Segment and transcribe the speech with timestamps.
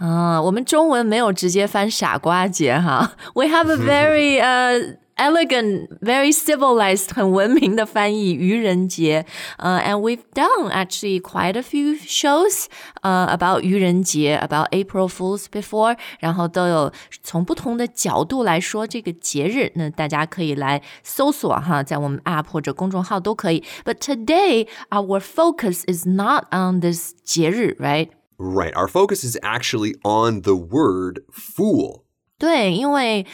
[0.00, 3.12] 啊，我们中文没有直接翻傻瓜节哈。
[3.34, 9.24] We have a very 呃、elegant, very civilized 很文明的翻译愚人节。
[9.56, 12.66] 呃、a n d we've done actually quite a few shows
[13.00, 16.92] 呃、about 愚人节，about April Fools before，然后都有
[17.22, 19.72] 从不同的角度来说这个节日。
[19.76, 23.64] 那大家可以来搜索哈，在我们 app 或者公众号都可以。
[23.86, 28.08] But today our focus is not on this 节日，right？
[28.40, 32.02] Right, our focus is actually on the word fool.
[32.38, 33.26] 对，因为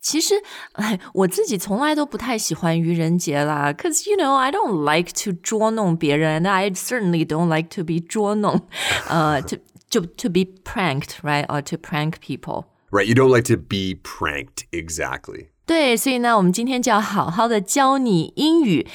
[0.00, 0.34] 其实，
[0.74, 8.60] 哎，我自己从来都不太喜欢愚人节啦，cause you know I don't like to 捉弄别人，and I certainly don't like to be 捉弄，
[9.08, 9.56] 呃、to
[9.90, 12.66] to to be pranked, right, or to prank people.
[12.90, 14.66] Right, you don't like to be pranked.
[14.70, 15.48] Exactly.
[15.66, 18.86] 对，所以呢，我们今天就要好好的教你英语。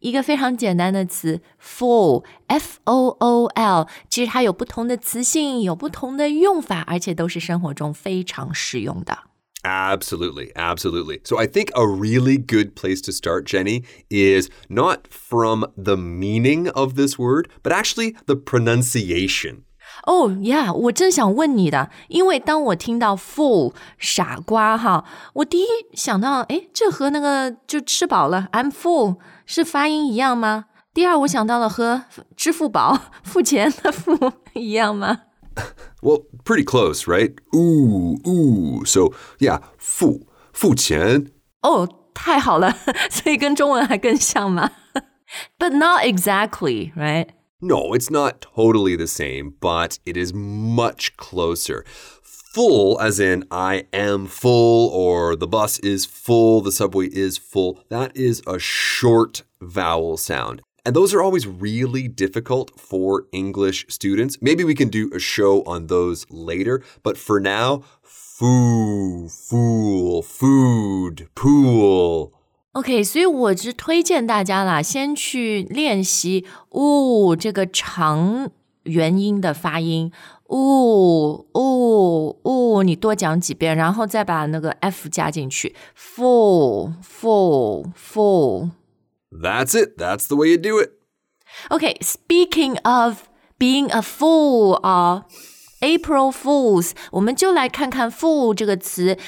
[0.00, 9.18] 一个非常简单的词，fool，f o o l，其实它有不同的词性，有不同的用法，而且都是生活中非常实用的。
[9.62, 11.20] Absolutely, absolutely.
[11.24, 16.70] So I think a really good place to start, Jenny, is not from the meaning
[16.70, 19.62] of this word, but actually the pronunciation.
[20.04, 29.16] 哦呀，我正想问你的，因为当我听到 fool 傻瓜哈，我第一想到，诶，这和那个就吃饱了 I'm full
[29.50, 30.66] 是发音一样吗？
[30.94, 32.04] 第二，我想到了和
[32.36, 35.22] 支付宝付钱的付一样吗？
[36.02, 37.34] Well, pretty close, right?
[37.52, 38.84] Ooh, ooh.
[38.86, 42.76] So yeah, 付付钱哦，太好了，
[43.10, 44.70] 所以跟中文还更像吗？
[45.58, 47.28] But not exactly, right?
[47.60, 51.84] No, it's not totally the same, but it is much closer.
[52.54, 57.80] Full, as in I am full, or the bus is full, the subway is full,
[57.90, 60.62] that is a short vowel sound.
[60.84, 64.38] And those are always really difficult for English students.
[64.40, 71.28] Maybe we can do a show on those later, but for now, foo, fool, food,
[71.34, 72.32] pool.
[72.72, 78.50] OK，所以我是推荐大家啦，先去练习“呜”这个长
[78.84, 80.12] 元音的发音，“
[80.48, 81.69] 呜呜
[82.80, 88.70] ”。呜”，你多讲几遍，然后再把那个 f 加进去，full full full。
[89.30, 90.00] That's it.
[90.00, 90.90] That's the way you do it.
[91.68, 93.24] OK，speaking、of
[93.58, 95.26] being a fool 啊、
[95.80, 99.18] April Fools，我们就来看看 “fool” 这个词，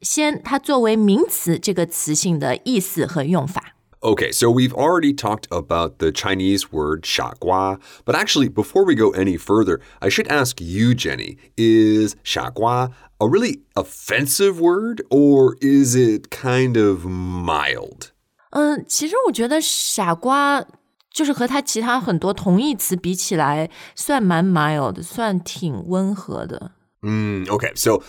[0.00, 3.74] 先它作为名词这个词性的意思和用法。
[4.02, 9.10] Okay, so we've already talked about the Chinese word 傻瓜, but actually, before we go
[9.10, 15.96] any further, I should ask you, Jenny, is 傻瓜 a really offensive word or is
[15.96, 18.10] it kind of mild?
[18.50, 20.64] 嗯，其实我觉得傻瓜
[21.10, 26.72] 就是和它其他很多同义词比起来，算蛮 mild 的，算挺温和的。
[27.00, 28.02] Mm, okay, so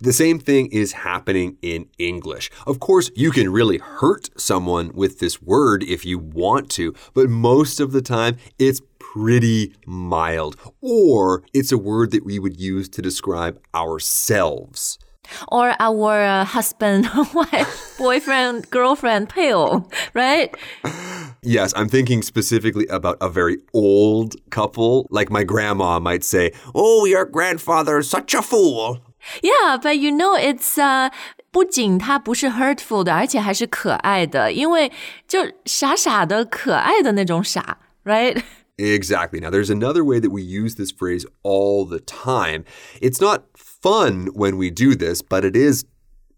[0.00, 2.50] the same thing is happening in English.
[2.66, 7.28] Of course, you can really hurt someone with this word if you want to, but
[7.28, 10.56] most of the time it's pretty mild.
[10.80, 14.98] Or it's a word that we would use to describe ourselves.
[15.48, 20.54] Or our uh, husband, wife, boyfriend, girlfriend, pale, right?
[21.42, 25.06] Yes, I'm thinking specifically about a very old couple.
[25.10, 29.00] Like my grandma might say, Oh, your grandfather is such a fool.
[29.41, 31.11] Yeah, but you know it's uh
[31.51, 34.91] 不仅它不是 hurtful 的，而且还是可爱的，因为
[35.27, 38.41] 就傻傻的可爱的那种傻，right？
[38.77, 39.39] Exactly.
[39.39, 42.65] Now, there's another way that we use this phrase all the time.
[42.99, 45.85] It's not fun when we do this, but it is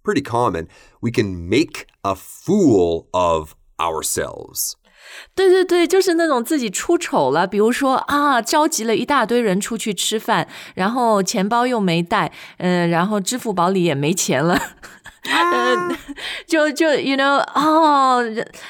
[0.03, 0.67] pretty common.
[1.01, 4.75] We can make a fool of ourselves.
[5.34, 14.60] 对对对，就是那种自己出丑了，比如说啊，召集了一大堆人出去吃饭，然后钱包又没带，嗯、然后支付宝里也没钱了。
[15.23, 15.97] 呃，
[16.47, 18.23] 就就 you know，哦、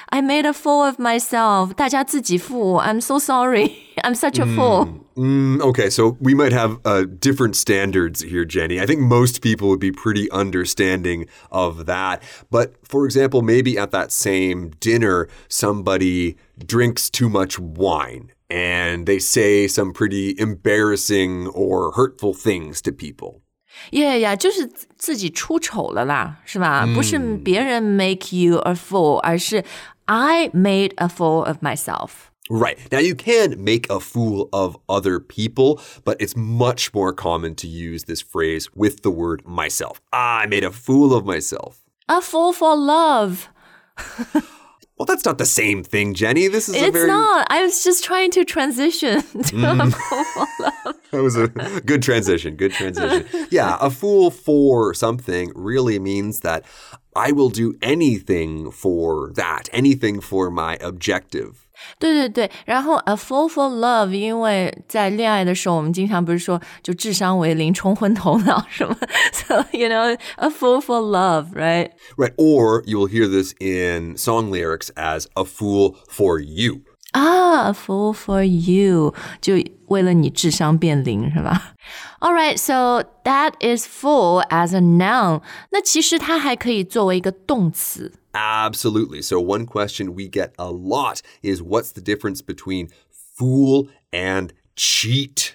[0.09, 4.87] i made a fool of myself，大家自己付，I'm so sorry，I'm such a fool。
[5.15, 8.81] Mm, okay, so we might have uh, different standards here, Jenny.
[8.81, 12.21] I think most people would be pretty understanding of that.
[12.51, 16.35] But for example, maybe at that same dinner, somebody
[16.65, 23.41] drinks too much wine and they say some pretty embarrassing or hurtful things to people.
[23.91, 24.65] Yeah, yeah，就是
[24.97, 26.85] 自己出丑了啦，是吧？
[26.95, 29.63] 不是别人 make you a fool，而是
[30.05, 32.31] I made a fool of myself.
[32.47, 32.77] Right.
[32.91, 37.67] Now, you can make a fool of other people, but it's much more common to
[37.67, 39.99] use this phrase with the word myself.
[40.11, 41.77] I made a fool of myself.
[42.07, 43.49] A fool for love.
[45.00, 46.46] Well, that's not the same thing, Jenny.
[46.46, 47.06] This is a It's very.
[47.06, 47.46] not.
[47.48, 50.96] I was just trying to transition to a fool love.
[51.10, 52.54] That was a good transition.
[52.54, 53.26] Good transition.
[53.50, 56.66] Yeah, a fool for something really means that
[57.16, 61.66] I will do anything for that, anything for my objective.
[61.99, 68.95] 对对对，然后 a fool for love，因为在恋爱的时候，我们经常不是说就智商为零，冲昏头脑什么，
[69.33, 71.91] so you know a fool for love，right？
[72.17, 72.33] Right.
[72.37, 76.81] Or you will hear this in song lyrics as a fool for you.
[77.11, 79.55] 啊，a fool for you，就
[79.87, 81.75] 为了你智商变零是吧？
[82.19, 85.41] All right, so that is fool as a noun。
[85.71, 88.13] 那其实它还可以作为一个动词。
[88.33, 89.21] Absolutely.
[89.21, 92.89] So, one question we get a lot is what's the difference between
[93.37, 95.53] fool and cheat?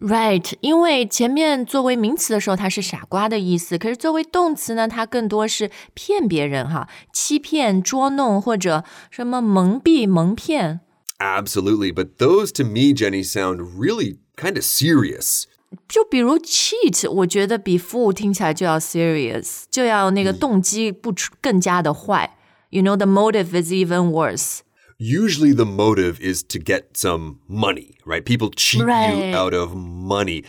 [0.00, 10.80] Right，因为前面作为名词的时候，它是傻瓜的意思，可是作为动词呢，它更多是骗别人哈，欺骗、捉弄或者什么蒙蔽、蒙骗。
[11.18, 11.92] Absolutely.
[11.92, 15.44] But those to me, Jenny, sound really kind of serious.
[15.88, 22.36] 就比如 cheat，我觉得比 fool 听起来就要 serious，就要那个动机不出更加的坏。
[22.70, 24.60] You know, the motive is even worse.
[24.98, 28.24] Usually, the motive is to get some money, right?
[28.24, 29.30] People cheat Right.
[29.30, 30.44] you out of money.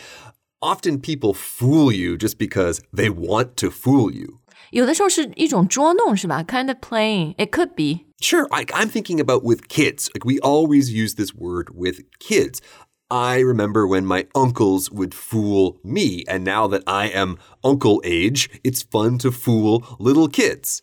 [0.60, 4.40] Often, people fool you just because they want to fool you.
[4.72, 6.44] 有的时候是一种捉弄，是吧？
[6.44, 7.34] Kind of playing.
[7.38, 8.06] It could be.
[8.22, 10.10] Sure, I, I'm thinking about with kids.
[10.14, 12.60] Like, we always use this word with kids.
[13.10, 18.50] I remember when my uncles would fool me, and now that I am uncle age,
[18.64, 20.82] it's fun to fool little kids.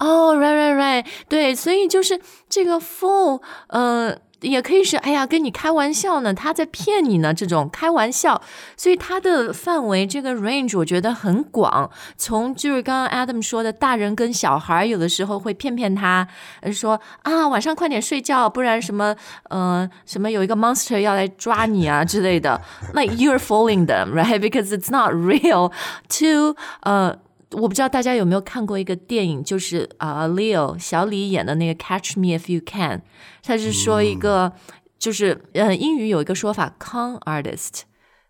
[0.00, 8.41] 哦、r i g h t right right，对，所以就是这个 fool，呃， 也可以是哎呀跟你开玩笑呢，他在骗你呢，这种开玩笑，
[8.77, 16.27] 所以它的范围这个 range 我觉得很广，从就是刚刚 Adam 说的，大人跟小孩有的时候会骗骗他，
[16.71, 19.15] 说啊晚上快点睡觉，不然什么
[19.49, 22.61] 呃什么有一个 monster 要来抓你啊之类的
[22.93, 25.71] ，like you're fooling them right because it's not real
[26.09, 27.17] to 呃。
[27.53, 32.99] 我不知道大家有没有看过一个电影，就是啊、Leo 小李演的那个《Catch Me If You Can》，
[33.41, 34.53] 他是说一个，
[34.99, 37.81] 就是嗯，英语有一个说法 “con artist”，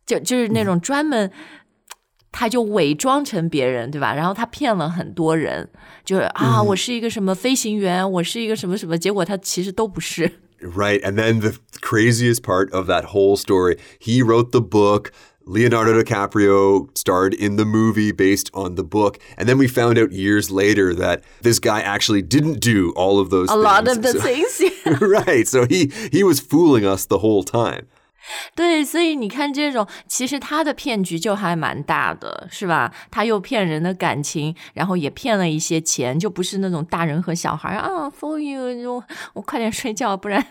[0.06, 1.32] 就就是那种专门。
[2.36, 4.12] 他就伪装成别人，对吧？
[4.12, 5.70] 然后他骗了很多人，
[6.04, 10.40] 就是啊，我是一个什么飞行员，我是一个什么什么，结果他其实都不是。
[10.60, 11.00] Right.
[11.04, 15.12] And then the craziest part of that whole story, he wrote the book.
[15.46, 19.20] Leonardo DiCaprio starred in the movie based on the book.
[19.38, 23.30] And then we found out years later that this guy actually didn't do all of
[23.30, 23.64] those A things.
[23.64, 24.62] lot of the So- things
[25.02, 25.48] right.
[25.48, 27.88] So he he was fooling us the whole time.
[28.55, 32.93] 对，所以你看这种，其实他的骗局就还蛮大的，是吧？
[33.11, 40.45] 他又骗人的感情，然后也骗了一些钱，就不是那种大人和小孩啊，for you，就我快点睡觉，不然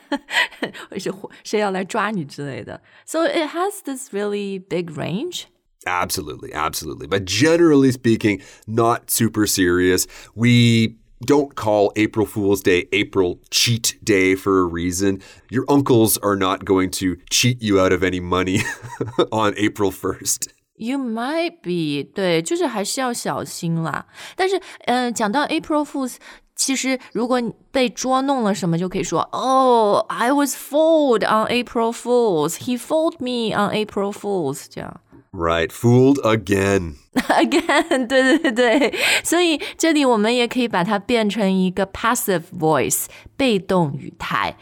[0.98, 1.12] 谁
[1.44, 2.82] 谁要来抓你之类的。
[3.06, 5.44] So it has this really big range.
[5.86, 7.08] Absolutely, absolutely.
[7.08, 10.06] But generally speaking, not super serious.
[10.34, 10.96] We
[11.26, 15.20] don't call April Fool's Day April Cheat Day for a reason.
[15.50, 18.62] Your uncles are not going to cheat you out of any money
[19.32, 20.50] on April 1st.
[20.76, 24.06] You might be，对，就是还是要小心啦。
[24.36, 26.18] 但是，呃，讲到 April Fools，
[26.56, 32.58] 其实如果你被捉弄了什么，就可以说，Oh, I was fooled on April Fools.
[32.60, 35.02] He fooled me on April Fools，这样。
[35.32, 36.96] Right, fooled again.
[37.14, 38.94] Again， 对对对，
[39.24, 43.06] 所以这里我们也可以把它变成一个 passive voice，
[43.36, 44.56] 被动语态。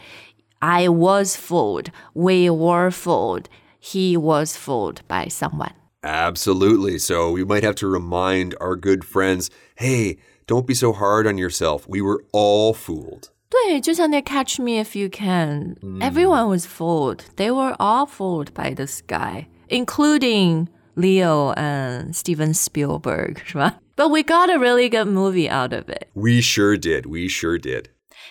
[0.58, 1.86] I was fooled.
[2.12, 3.44] We were fooled.
[3.80, 5.72] He was fooled by someone.
[6.02, 6.98] Absolutely.
[6.98, 11.38] So we might have to remind our good friends hey, don't be so hard on
[11.38, 11.86] yourself.
[11.88, 13.30] We were all fooled.
[13.48, 17.20] 对，就像那 Catch Me If You Can, everyone was fooled.
[17.36, 23.80] They were all fooled by this guy, including Leo and Steven Spielberg, 是吧？
[23.96, 26.08] But we got a really good movie out of it.
[26.14, 27.06] We sure did.
[27.06, 27.86] We sure did.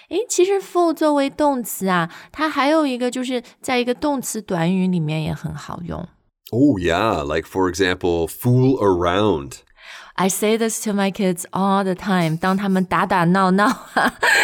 [0.10, 6.08] 诶，其实 fool 作为动词啊，它还有一个就是在一个动词短语里面也很好用。
[6.52, 7.24] Oh, yeah.
[7.24, 9.64] Like, for example, fool around.
[10.14, 12.38] I say this to my kids all the time.
[12.38, 13.88] 当他们打打闹闹，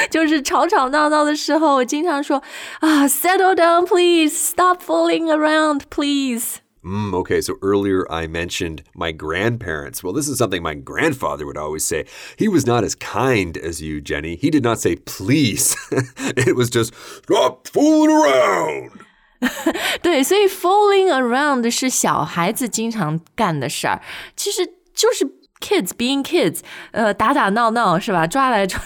[0.09, 2.41] 就是吵吵闹闹的时候，我经常说
[2.79, 4.35] 啊，settle down, please.
[4.35, 6.55] Stop fooling around, please.
[6.85, 10.03] Mm, okay, so earlier I mentioned my grandparents.
[10.03, 12.05] Well, this is something my grandfather would always say.
[12.37, 14.35] He was not as kind as you, Jenny.
[14.35, 15.75] He did not say please.
[16.35, 16.91] it was just
[17.23, 18.91] stop fooling around.
[20.01, 24.01] 对，所以 fooling around 是小孩子经常干的事儿，
[24.35, 25.25] 其实就是
[25.59, 26.61] kids being kids，
[26.91, 28.25] 呃，打打闹闹是吧？
[28.25, 28.81] 抓来抓，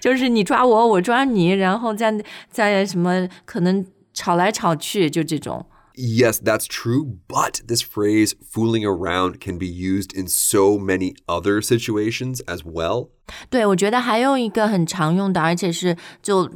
[0.00, 2.12] 就是你抓我，我抓你，然后在
[2.50, 3.84] 在什么可能
[4.14, 5.66] 吵来吵去，就这种。
[5.96, 11.60] Yes, that's true, but this phrase fooling around can be used in so many other
[11.60, 13.10] situations as well.
[13.50, 16.48] 对，我觉得还有一个很常用的，而且是就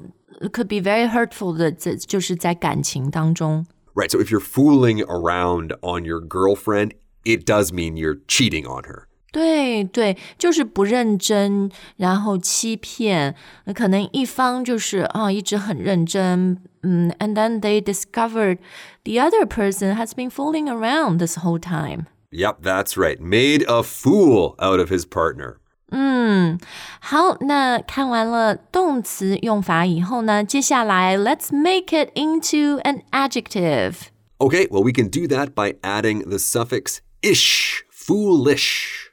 [0.52, 3.66] could be very hurtful 的，这就是在感情当中。
[3.94, 6.92] Right, so if you're fooling around on your girlfriend,
[7.24, 9.06] it does mean you're cheating on her.
[9.32, 13.34] 对对，就是不认真，然后欺骗。
[13.74, 18.58] 可能一方就是啊，一直很认真，嗯，and then they discovered
[19.04, 22.06] the other person has been fooling around this whole time.
[22.30, 23.20] Yep, that's right.
[23.20, 25.56] Made a fool out of his partner.
[25.90, 26.58] 嗯，
[27.00, 34.08] 好，那看完了动词用法以后呢，接下来 let's make it into an adjective.
[34.38, 39.09] Okay, well we can do that by adding the suffix ish, foolish.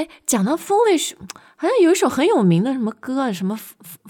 [0.00, 1.12] 哎，讲到 foolish，
[1.56, 3.58] 好像有一首很有名的什么歌，什么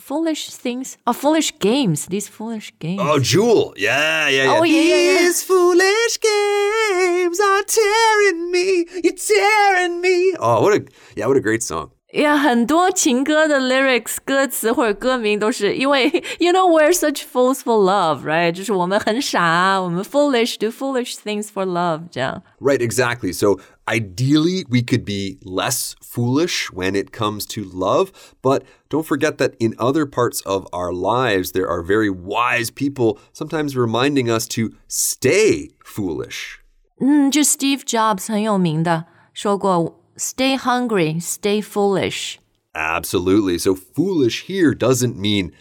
[0.01, 4.59] foolish things 哦、oh,，foolish games，these foolish games。Oh, Jewel, yeah, yeah, yeah.
[4.59, 5.19] Oh, yeah, yeah, yeah.
[5.23, 10.35] These foolish games are tearing me, you're tearing me.
[10.39, 11.91] Oh, what a yeah, what a great song.
[12.13, 16.05] 呀，很多情歌的 lyrics 歌词或者歌名都是因为
[16.39, 18.53] you know we're such fools for love, right？
[18.53, 22.43] 就是我们很傻，我们 foolish do foolish things for love 这样。
[22.61, 23.33] Right, exactly.
[23.33, 29.39] So ideally, we could be less foolish when it comes to love, but don't forget
[29.39, 34.47] that in other parts of our lives, there are very wise people sometimes reminding us
[34.51, 36.61] to stay foolish.
[37.01, 39.05] 嗯，就 Steve Jobs 很有名的
[39.35, 42.37] 说过 ，stay hungry, stay foolish。
[42.75, 43.59] Absolutely.
[43.59, 45.53] So foolish here doesn't mean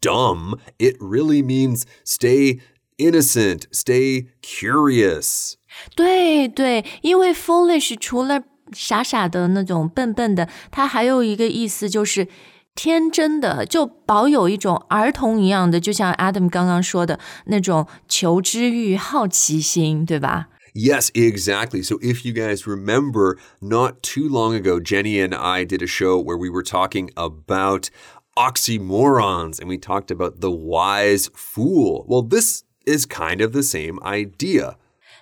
[0.00, 0.58] dumb.
[0.78, 2.60] It really means stay
[2.96, 5.54] innocent, stay curious.
[5.96, 12.28] 对对，因为 foolish 除了傻傻的那种笨笨的，它还有一个意思就是
[12.74, 20.48] 天真的，就保有一种儿童一样的，就像 Adam 刚刚说的那种求知欲、好奇心，对吧？
[20.74, 21.82] Yes, exactly.
[21.82, 26.18] So if you guys remember, not too long ago, Jenny and I did a show
[26.18, 27.90] where we were talking about
[28.36, 32.04] oxymorons and we talked about the wise fool.
[32.06, 34.76] Well, this is kind of the same idea.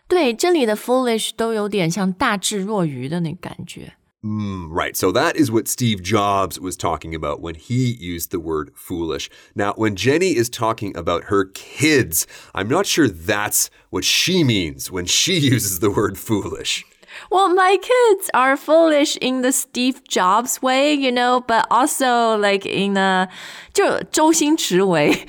[0.07, 3.95] 对，这里的 foolish 都有点像大智若愚的那感觉。
[4.25, 4.97] Mm, right.
[4.97, 9.31] So that is what Steve Jobs was talking about when he used the word foolish.
[9.55, 14.91] Now, when Jenny is talking about her kids, I'm not sure that's what she means
[14.91, 16.85] when she uses the word foolish.
[17.31, 22.67] Well, my kids are foolish in the Steve Jobs way, you know, but also like
[22.67, 23.29] in a
[23.73, 25.27] 就周星驰way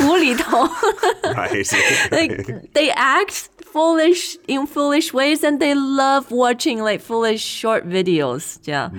[0.00, 0.66] 无厘头
[1.22, 2.10] Right.
[2.10, 8.56] like they act foolish in foolish ways and they love watching like foolish short videos
[8.62, 8.90] 这样、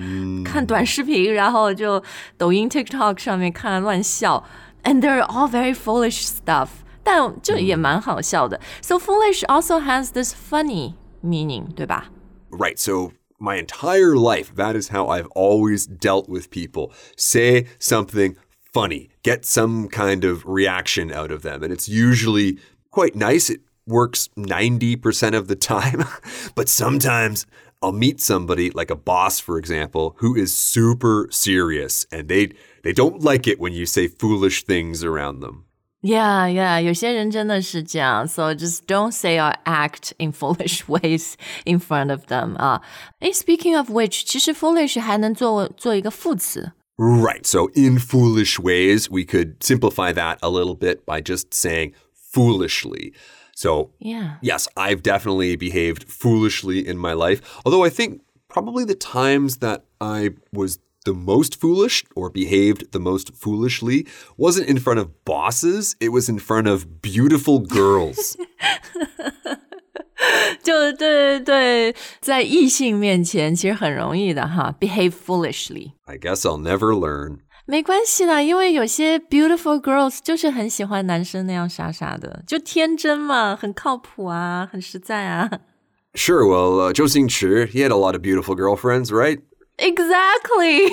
[0.44, 2.02] 看短视频，然后就
[2.36, 4.44] 抖音 TikTok 上面看乱笑，
[4.82, 6.68] and they're all very foolish stuff，
[7.02, 8.60] 但就也蛮好笑的。
[8.82, 12.10] So foolish also has this funny meaning，对吧？
[12.50, 12.78] Right.
[12.78, 16.92] So my entire life, that is how I've always dealt with people.
[17.16, 18.36] Say something
[18.72, 21.62] funny, get some kind of reaction out of them.
[21.62, 22.58] And it's usually
[22.90, 23.50] quite nice.
[23.50, 26.04] It works 90% of the time.
[26.54, 27.46] but sometimes
[27.82, 32.52] I'll meet somebody like a boss, for example, who is super serious and they
[32.82, 35.64] they don't like it when you say foolish things around them.
[36.00, 42.82] Yeah, yeah，有些人真的是这样，so just don't say or act in foolish ways in front of them 啊。
[43.20, 46.72] 诶 speaking of which，其实 foolish 还能做做一个副词。
[46.96, 47.44] Right.
[47.46, 51.92] So, in foolish ways, we could simplify that a little bit by just saying
[52.32, 53.12] foolishly.
[53.58, 54.38] So, Yeah.
[54.42, 57.40] yes, I've definitely behaved foolishly in my life.
[57.64, 62.98] Although I think probably the times that I was the most foolish or behaved the
[62.98, 64.06] most foolishly
[64.36, 68.36] wasn't in front of bosses, it was in front of beautiful girls.
[70.62, 75.92] 就对对对，在异性面前其实很容易的哈，behave foolishly。
[76.06, 77.40] I guess I'll never learn.
[77.69, 85.47] 没关系啦，因为有些 beautiful girls 就是很喜欢男生那样傻傻的，就天真嘛，很靠谱啊，很实在啊。
[86.15, 89.41] Sure, well, uh, Zhou Xingchi, he had a lot of beautiful girlfriends, right?
[89.77, 90.91] Exactly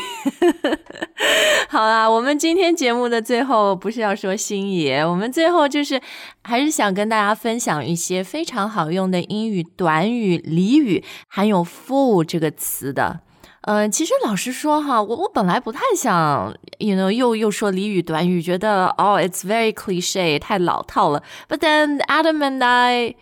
[1.71, 5.99] 好啦，我们今天节目的最后不是要说星爷，我们最后就是
[6.43, 13.21] 还是想跟大家分享一些非常好用的英语短语、俚语，含有 “fool” 这个词的。
[13.66, 21.24] 嗯，其实老实说哈，我我本来不太想，you know，又又说俚语短语，觉得哦，it's very cliche，太老套了。
[21.48, 23.16] But then Adam and I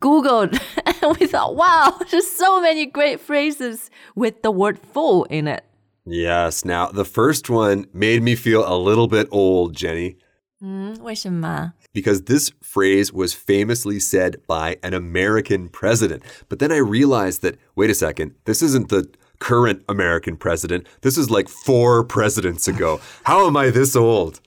[0.00, 5.46] Googled and we thought, wow, there's so many great phrases with the word full in
[5.46, 5.62] it.
[6.04, 6.64] Yes.
[6.64, 10.16] Now, the first one made me feel a little bit old, Jenny.
[10.60, 11.72] 嗯，为什么？
[11.92, 16.22] Because this phrase was famously said by an American president.
[16.48, 19.08] But then I realized that, wait a second, this isn't the
[19.38, 20.86] current American president.
[21.02, 23.00] This is like four presidents ago.
[23.24, 24.40] How am I this old?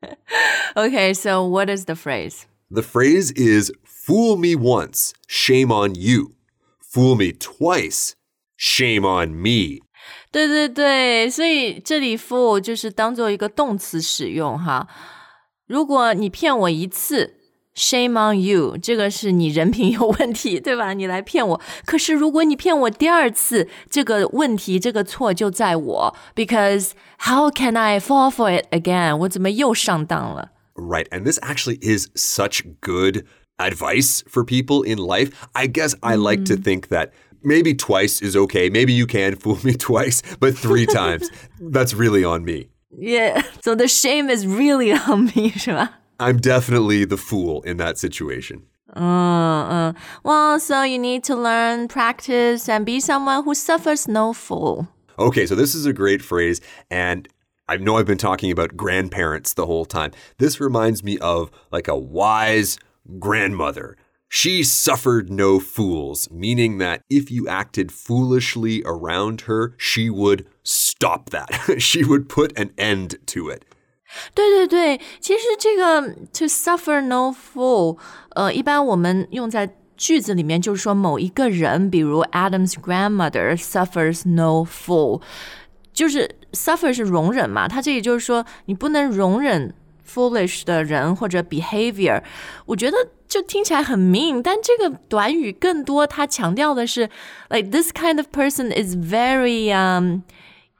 [0.75, 2.45] Okay, so what is the phrase?
[2.69, 6.35] The phrase is fool me once, shame on you.
[6.81, 8.15] Fool me twice,
[8.55, 9.79] shame on me.
[10.31, 14.87] 对对对，所以这里 fool 就是当做一个动词使用哈。
[15.67, 17.35] 如果你骗我一次
[17.75, 20.93] ，shame on you，这个是你人品有问题，对吧？
[20.93, 21.61] 你来骗我。
[21.85, 29.17] 可是如果你骗我第二次，这个问题这个错就在我，because how can I fall for it again？
[29.17, 30.51] 我怎么又上当了？
[30.75, 31.07] Right.
[31.09, 33.25] And this actually is such good
[33.57, 35.31] advice for people in life.
[35.53, 37.09] I guess I like to think that
[37.43, 38.69] maybe twice is okay.
[38.69, 42.69] Maybe you can fool me twice, but three times, that's really on me.
[42.97, 45.99] Yeah, so the shame is really on me，是吧？
[46.18, 48.66] I'm definitely the fool in that situation.
[48.94, 49.92] Uh, uh.
[50.24, 54.88] Well, so you need to learn, practice, and be someone who suffers no fool.
[55.18, 56.60] Okay, so this is a great phrase,
[56.90, 57.28] and
[57.68, 60.12] I know I've been talking about grandparents the whole time.
[60.38, 62.78] This reminds me of like a wise
[63.18, 63.96] grandmother.
[64.30, 71.30] She suffered no fools, meaning that if you acted foolishly around her, she would stop
[71.30, 71.76] that.
[71.78, 73.64] she would put an end to it.
[74.34, 76.00] 对对对，其实这个
[76.32, 77.98] to suffer no fool，
[78.30, 85.20] 呃，一般我们用在句子里面，就是说某一个人，比如 Adam's grandmother suffers no fool，
[85.92, 89.74] 就是 suffer 是容忍嘛，它这里就是说你不能容忍
[90.08, 92.22] foolish 的人或者 behavior，
[92.66, 92.96] 我觉得
[93.28, 97.10] 就听起来很 mean，但这个短语更多它强调的是
[97.50, 100.22] ，like this kind of person is very um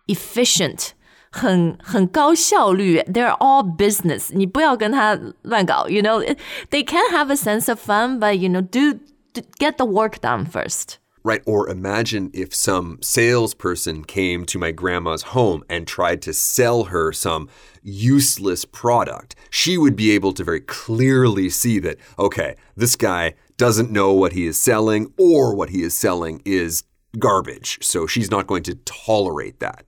[0.07, 0.93] efficient。
[1.32, 4.30] 很很高效率，they're all business。
[4.34, 6.24] 你不要跟他乱搞，you know
[6.70, 9.00] they can have a sense of fun, but you know do,
[9.34, 11.00] do get the work done first.
[11.26, 11.42] Right.
[11.46, 17.14] Or imagine if some salesperson came to my grandma's home and tried to sell her
[17.14, 17.48] some
[17.82, 19.34] useless product.
[19.50, 24.34] She would be able to very clearly see that, okay, this guy doesn't know what
[24.34, 26.84] he is selling, or what he is selling is
[27.18, 27.78] garbage.
[27.82, 29.86] So she's not going to tolerate that.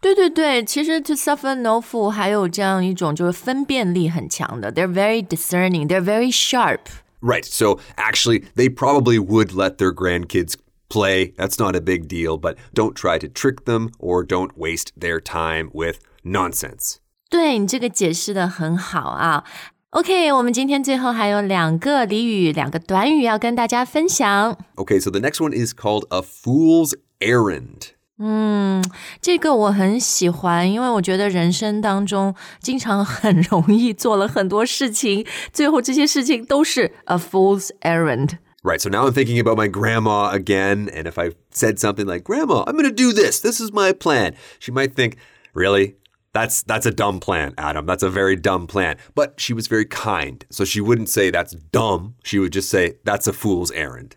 [0.00, 6.80] 对对对，其实 to suffer no fool 还有这样一种就是分辨力很强的，they're very discerning, they're very sharp.
[7.20, 7.44] Right.
[7.44, 10.54] So actually, they probably would let their grandkids
[10.88, 11.32] play.
[11.36, 15.20] That's not a big deal, but don't try to trick them or don't waste their
[15.20, 16.96] time with nonsense.
[17.28, 19.44] 对你这个解释的很好啊。
[19.90, 24.58] OK，我们今天最后还有两个俚语、两个短语要跟大家分享。
[24.76, 27.92] Okay, so the next one is called a fool's errand.
[28.20, 28.82] 嗯，
[29.20, 38.38] 这个我很喜欢，因为我觉得人生当中经常很容易做了很多事情，最后这些事情都是 a fool's errand。
[38.62, 38.80] Right.
[38.80, 40.88] So now I'm thinking about my grandma again.
[40.88, 43.40] And if I said something like, Grandma, I'm going to do this.
[43.40, 44.34] This is my plan.
[44.58, 45.18] She might think,
[45.56, 45.96] Really?
[46.34, 47.86] That's that's a dumb plan, Adam.
[47.86, 48.98] That's a very dumb plan.
[49.14, 50.44] But she was very kind.
[50.50, 52.14] So she wouldn't say that's dumb.
[52.24, 54.16] She would just say that's a fool's errand.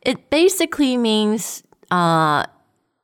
[0.00, 2.44] It basically means, uh,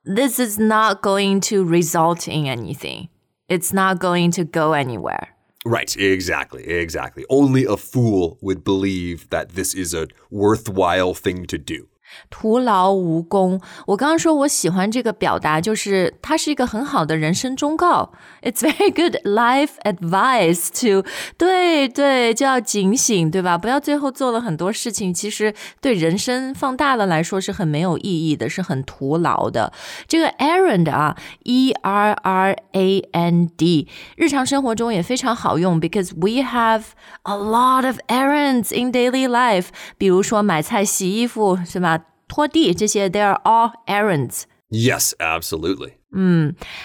[0.05, 3.09] this is not going to result in anything.
[3.49, 5.29] It's not going to go anywhere.
[5.65, 7.25] Right, exactly, exactly.
[7.27, 11.87] Only a fool would believe that this is a worthwhile thing to do.
[12.28, 13.60] 徒劳无功。
[13.86, 18.12] 我刚刚说我喜欢这个表达，就是它是一个很好的人生忠告。
[18.42, 23.56] It's very good life advice to 对对，就要警醒，对吧？
[23.56, 29.72] 不要最后做了很多事情，其实对人生放大了来说是很没有意义的，是很徒劳的。
[30.08, 36.82] 这个 errand 啊，e r r a n d，日常生活中也非常好用，because we have
[37.22, 39.68] a lot of errands in daily life。
[39.96, 42.00] 比如说买菜、洗衣服，是吧？
[42.28, 44.42] 拖地这些，they are all errands。
[44.70, 45.94] Yes, absolutely.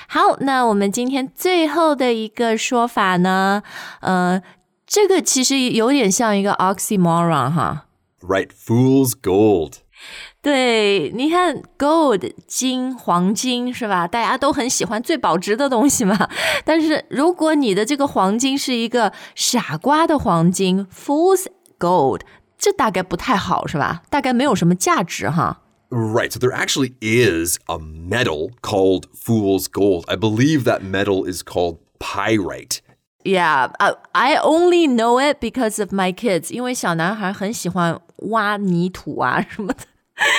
[0.07, 3.63] 好，那我们今天最后的一个说法呢，
[4.01, 4.41] 呃，
[4.85, 7.85] 这个其实有点像一个 oxymoron 哈。
[8.21, 9.73] Right, fool's gold.
[10.41, 14.07] 对，你看 gold 金黄金是吧？
[14.07, 16.29] 大家都很喜欢最保值的东西嘛。
[16.63, 21.47] 但是如果你的这个黄金是一个傻瓜的黄金，fool's
[21.79, 22.21] gold，
[22.59, 24.03] 这大概不太好是吧？
[24.09, 25.61] 大概没有什么价值哈。
[25.89, 26.31] Right.
[26.31, 30.03] So there actually is a metal called fool's gold.
[30.07, 32.79] I believe that metal is called pyrite.
[33.23, 36.51] Yeah, I, I only know it because of my kids.
[36.51, 39.79] 因为小男孩很喜欢挖泥土啊什么的。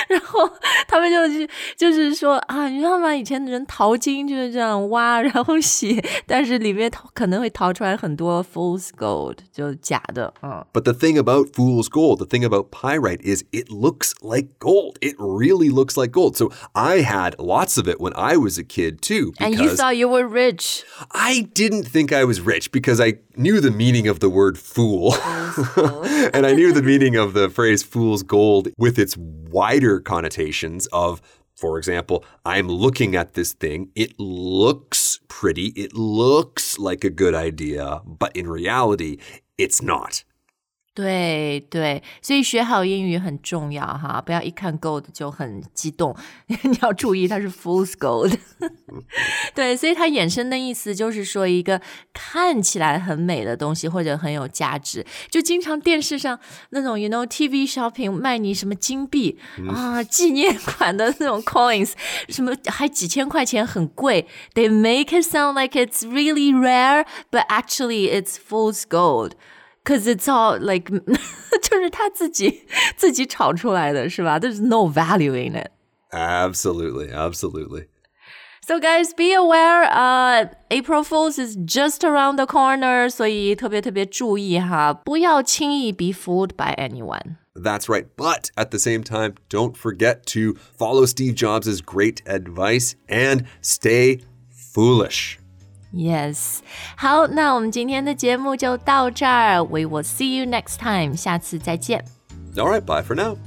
[0.07, 0.49] 然后
[0.87, 1.47] 他们就是
[1.77, 3.13] 就是说啊，你知道吗？
[3.13, 10.33] 以前的人淘金就是这样挖，然后洗，但是里面可能会淘出来很多 fool's gold，就假的。
[10.41, 10.65] 嗯。
[10.73, 14.97] But the thing about fool's gold, the thing about pyrite is it looks like gold.
[14.99, 16.35] It really looks like gold.
[16.35, 19.33] So I had lots of it when I was a kid too.
[19.39, 20.83] And you thought you were rich.
[21.11, 25.13] I didn't think I was rich because I knew the meaning of the word fool.
[26.33, 29.15] and I knew the meaning of the phrase fool's gold with its
[29.72, 31.22] wider connotations of
[31.54, 33.90] for example, I'm looking at this thing.
[33.94, 35.66] It looks pretty.
[35.76, 39.18] It looks like a good idea, but in reality,
[39.58, 40.24] it's not.
[40.94, 46.14] 对对，所以学好英语很重要哈，不要一看 gold 就很激动，
[46.46, 48.36] 你要注意它是 fool's gold。
[49.54, 51.80] 对，所以它衍生的意思就是说一个
[52.12, 56.38] 看起来很美的东西或者很有价值，就经常电视上
[56.70, 59.38] 那种 you know TV shopping 卖你什么金币
[59.74, 61.92] 啊，纪念款的那种 coins，
[62.28, 69.32] 什么还几千块钱很贵，they make it sound like it's really rare，but actually it's fool's gold。
[69.83, 70.89] Cause it's all like，
[71.61, 72.65] 就是他自己
[72.97, 74.37] 自己炒出来的是吧？
[74.37, 75.71] There's no value in it.
[76.11, 77.87] Absolutely, absolutely.
[78.61, 79.85] So guys, be aware.
[79.89, 83.09] Uh, April Fools is just around the corner.
[83.09, 87.37] 所以特别特别注意哈，不要轻易 be fooled by anyone.
[87.55, 88.07] That's right.
[88.17, 94.19] But at the same time, don't forget to follow Steve Jobs' great advice and stay
[94.51, 95.39] foolish.
[95.93, 96.59] Yes，
[96.95, 99.63] 好，那我们今天的节目就到这儿。
[99.63, 102.03] We will see you next time，下次再见。
[102.55, 103.37] All right, bye for now.